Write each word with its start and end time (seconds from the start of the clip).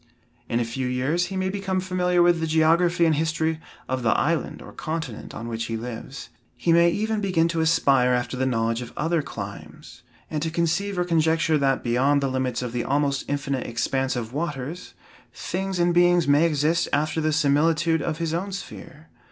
In 0.49 0.59
a 0.59 0.65
few 0.65 0.87
years 0.87 1.27
he 1.27 1.37
may 1.37 1.49
become 1.51 1.79
familiar 1.79 2.23
with 2.23 2.39
the 2.39 2.47
geography 2.47 3.05
and 3.05 3.13
history 3.13 3.59
of 3.87 4.01
the 4.01 4.09
island 4.17 4.59
or 4.59 4.71
continent 4.71 5.35
on 5.35 5.47
which 5.47 5.65
he 5.65 5.77
lives. 5.77 6.29
He 6.57 6.73
may 6.73 6.89
even 6.89 7.21
begin 7.21 7.47
to 7.49 7.59
aspire 7.61 8.11
after 8.11 8.35
the 8.35 8.47
knowledge 8.47 8.81
of 8.81 8.93
other 8.97 9.21
climes, 9.21 10.01
and 10.27 10.41
to 10.41 10.49
conceive 10.49 10.97
or 10.97 11.05
conjecture 11.05 11.59
that 11.59 11.83
beyond 11.83 12.19
the 12.21 12.29
limits 12.31 12.63
of 12.63 12.71
the 12.73 12.83
almost 12.83 13.25
infinite 13.29 13.67
expanse 13.67 14.15
of 14.15 14.33
waters, 14.33 14.95
things 15.35 15.77
and 15.77 15.93
beings 15.93 16.27
may 16.27 16.47
exist 16.47 16.87
after 16.91 17.21
the 17.21 17.31
similitude 17.31 18.01
of 18.01 18.17
his 18.17 18.33
own 18.33 18.51
sphere. 18.51 19.07